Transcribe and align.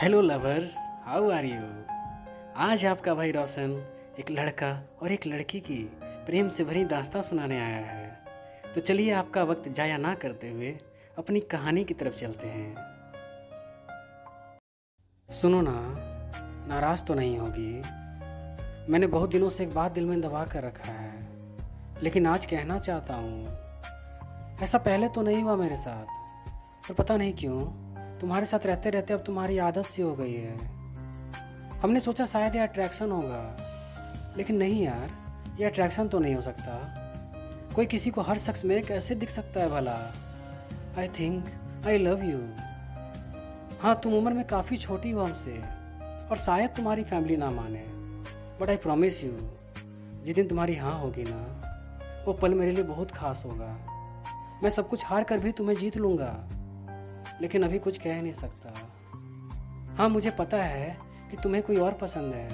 Hello 0.00 0.20
lovers 0.20 0.74
how 1.04 1.30
are 1.30 1.44
you 1.44 1.60
आज 2.56 2.84
आपका 2.86 3.14
भाई 3.14 3.30
रोशन 3.30 3.70
एक 4.18 4.30
लड़का 4.30 4.98
और 5.02 5.12
एक 5.12 5.26
लड़की 5.26 5.60
की 5.60 5.76
प्रेम 6.02 6.48
से 6.48 6.64
भरी 6.64 6.84
दास्ता 6.84 7.20
सुनाने 7.22 7.60
आया 7.60 7.86
है। 7.86 8.24
तो 8.74 8.80
चलिए 8.80 9.12
आपका 9.12 9.44
वक्त 9.44 9.68
जाया 9.68 9.96
ना 9.96 10.14
करते 10.14 10.50
हुए 10.50 10.78
अपनी 11.18 11.40
कहानी 11.40 11.84
की 11.84 11.94
तरफ़ 11.94 12.14
चलते 12.14 12.48
हैं। 12.48 12.74
सुनो 15.28 15.60
ना, 15.60 15.76
नाराज़ 16.68 17.04
तो 17.04 17.14
नहीं 17.14 17.38
होगी। 17.38 17.72
मैंने 18.92 19.06
बहुत 19.06 19.30
दिनों 19.30 19.50
से 19.50 19.64
एक 19.64 19.74
बात 19.74 19.92
दिल 19.92 20.04
में 20.04 20.20
दबा 20.20 20.44
कर 20.44 20.64
रखा 20.64 20.92
है। 20.92 22.02
लेकिन 22.02 22.26
आज 22.26 22.46
कहना 22.46 22.78
चाहता 22.78 23.14
हूँ, 23.14 23.46
ऐसा 24.62 24.78
पहले 24.78 25.08
तो 25.08 25.22
नहीं 25.22 25.42
हुआ 25.42 25.56
मेरे 25.56 25.76
साथ। 25.76 26.06
पर 26.88 26.94
पता 26.94 27.16
नहीं 27.16 27.34
क्यों 27.34 27.85
तुम्हारे 28.20 28.46
साथ 28.46 28.66
रहते 28.66 28.90
रहते 28.90 29.14
अब 29.14 29.20
तुम्हारी 29.20 29.58
आदत 29.58 29.86
सी 29.86 30.02
हो 30.02 30.14
गई 30.14 30.34
है। 30.34 30.56
हमने 31.80 32.00
सोचा 32.00 32.26
शायद 32.26 32.54
ये 32.54 32.60
अट्रैक्शन 32.60 33.10
होगा। 33.10 34.34
लेकिन 34.36 34.56
नहीं 34.56 34.82
यार, 34.84 35.10
ये 35.60 35.66
अट्रैक्शन 35.66 36.08
तो 36.08 36.18
नहीं 36.18 36.34
हो 36.34 36.40
सकता। 36.40 37.02
कोई 37.74 37.86
किसी 37.86 38.10
को 38.10 38.20
हर 38.20 38.38
शख्स 38.38 38.64
में 38.64 38.82
कैसे 38.82 39.14
दिख 39.14 39.30
सकता 39.30 39.60
है 39.60 39.70
भला? 39.70 40.12
I 40.98 41.08
think 41.08 41.46
I 41.86 41.98
love 41.98 42.22
you 42.24 42.38
हाँ 43.80 43.94
तुम 43.94 44.14
उम्र 44.14 44.32
में 44.32 44.46
काफ़ी 44.46 44.76
छोटी 44.76 45.10
हो 45.10 45.24
हमसे, 45.24 45.62
और 46.30 46.36
शायद 46.36 46.70
तुम्हारी 46.70 47.04
फैमिली 47.04 47.36
ना 47.36 47.50
माने। 47.50 47.84
बट 48.60 48.70
आई 48.70 48.76
प्रोमिस 48.76 49.24
यू 49.24 49.32
जिस 50.22 50.34
दिन 50.34 50.48
तुम्हारी 50.48 50.76
हाँ 50.76 50.98
होगी 50.98 51.24
ना, 51.28 51.42
वो 52.26 52.32
पल 52.32 52.54
मेरे 52.54 52.72
लिए 52.72 52.84
बहुत 52.84 53.10
खास 53.10 53.42
होगा। 53.46 53.76
मैं 54.62 54.70
सब 54.70 54.88
कुछ 54.88 55.04
हार 55.06 55.24
कर 55.24 55.38
भी 55.38 55.52
तुम्हें 55.52 55.76
जीत 55.76 55.96
लूँगा। 55.96 56.48
लेकिन 57.40 57.62
अभी 57.62 57.78
कुछ 57.78 57.98
कह 57.98 58.20
नहीं 58.22 58.32
सकता। 58.32 58.72
हाँ 59.96 60.08
मुझे 60.08 60.30
पता 60.30 60.62
है 60.62 60.96
कि 61.30 61.36
तुम्हें 61.36 61.62
कोई 61.62 61.76
और 61.76 61.92
पसंद 61.92 62.34
है, 62.34 62.48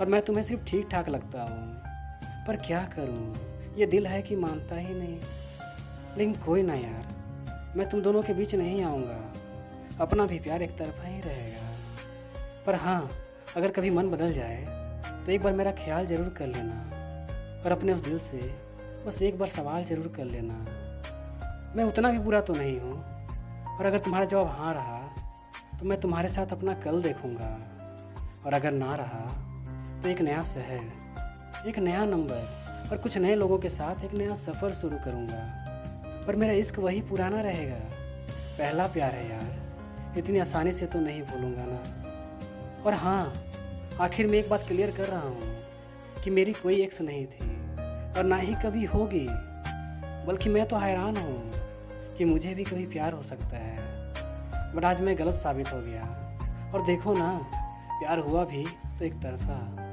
और 0.00 0.06
मैं 0.06 0.20
तुम्हें 0.22 0.44
सिर्फ़ 0.44 0.64
ठीक 0.64 0.88
ठाक 0.90 1.08
लगता 1.08 1.42
हूँ। 1.42 2.46
पर 2.46 2.56
क्या 2.66 2.82
करूँ? 2.94 3.34
ये 3.76 3.86
दिल 3.86 4.06
है 4.06 4.20
कि 4.22 4.36
मानता 4.36 4.76
ही 4.76 4.94
नहीं। 4.94 5.18
लेकिन 6.16 6.34
कोई 6.36 6.62
ना 6.62 6.74
यार, 6.74 7.06
मैं 7.76 7.88
तुम 7.88 8.00
दोनों 8.00 8.22
के 8.22 8.34
बीच 8.34 8.54
नहीं 8.54 8.82
आऊँगा। 8.84 9.20
अपना 10.00 10.26
भी 10.26 10.38
प्यार 10.38 10.62
एक 10.62 10.76
तरफा 10.78 11.06
ही 11.06 11.20
रहेगा। 11.20 12.64
पर 12.66 12.74
हाँ 12.74 13.10
अगर 13.56 13.70
कभी 13.70 13.90
मन 13.90 14.08
बदल 14.10 14.32
जाए 14.32 14.64
तो 15.26 15.32
एक 15.32 15.42
बार 15.42 15.52
मेरा 15.52 15.72
ख्याल 15.74 16.06
ज़रूर 16.06 16.28
कर 16.28 16.46
लेना, 16.46 17.62
और 17.64 17.72
अपने 17.72 17.92
उस 17.92 18.00
दिल 18.00 18.18
से 18.20 18.38
बस 19.06 19.20
एक 19.22 19.38
बार 19.38 19.48
सवाल 19.48 19.84
ज़रूर 19.84 20.12
कर 20.16 20.24
लेना। 20.24 20.54
मैं 21.76 21.84
उतना 21.84 22.10
भी 22.10 22.18
बुरा 22.18 22.40
तो 22.40 22.54
नहीं 22.54 22.78
हूँ 22.80 22.96
और 23.78 23.86
अगर 23.86 23.98
तुम्हारा 23.98 24.26
जवाब 24.26 24.48
हाँ 24.50 24.72
रहा 24.74 24.98
तो 25.78 25.86
मैं 25.86 26.00
तुम्हारे 26.00 26.28
साथ 26.28 26.52
अपना 26.52 26.74
कल 26.76 27.02
देखूँगा। 27.02 27.50
और 28.46 28.54
अगर 28.54 28.72
ना 28.72 28.94
रहा 28.94 30.00
तो 30.02 30.08
एक 30.08 30.20
नया 30.20 30.42
शहर, 30.44 31.66
एक 31.68 31.78
नया 31.78 32.04
नंबर 32.06 32.88
और 32.90 32.98
कुछ 32.98 33.18
नए 33.18 33.34
लोगों 33.34 33.58
के 33.58 33.68
साथ 33.68 34.04
एक 34.04 34.14
नया 34.14 34.34
सफ़र 34.36 34.72
शुरू 34.74 34.96
करूँगा। 35.04 36.24
पर 36.26 36.36
मेरा 36.36 36.52
इश्क 36.54 36.78
वही 36.78 37.00
पुराना 37.00 37.40
रहेगा। 37.40 37.78
पहला 38.58 38.86
प्यार 38.86 39.14
है 39.14 39.28
यार, 39.30 40.14
इतनी 40.18 40.38
आसानी 40.38 40.72
से 40.72 40.86
तो 40.86 41.00
नहीं 41.00 41.22
भूलूँगा 41.22 41.64
ना। 41.66 42.82
और 42.82 42.94
हाँ 42.94 43.32
आखिर 44.00 44.26
में 44.26 44.38
एक 44.38 44.48
बात 44.50 44.66
क्लियर 44.68 44.90
कर 44.90 45.08
रहा 45.08 45.22
हूँ 45.22 46.22
कि 46.24 46.30
मेरी 46.30 46.52
कोई 46.52 46.80
एक्स 46.82 47.00
नहीं 47.00 47.26
थी, 47.26 47.48
और 48.18 48.24
ना 48.24 48.36
ही 48.36 48.54
कभी 48.64 48.84
होगी, 48.84 49.26
बल्कि 50.26 50.50
मैं 50.50 50.66
तो 50.68 50.76
हैरान 50.76 51.16
हूँ। 51.16 51.57
कि 52.18 52.24
मुझे 52.24 52.54
भी 52.54 52.64
कभी 52.64 52.86
प्यार 52.86 53.12
हो 53.12 53.22
सकता 53.22 53.56
है। 53.56 53.78
बट 54.74 54.84
आज 54.84 55.00
मैं 55.00 55.18
गलत 55.18 55.34
साबित 55.34 55.72
हो 55.72 55.80
गया। 55.82 56.02
और 56.74 56.86
देखो 56.86 57.14
ना, 57.14 57.40
प्यार 58.00 58.18
हुआ 58.18 58.44
भी 58.44 58.66
तो 58.98 59.04
एक 59.04 59.14
तरफा। 59.14 59.87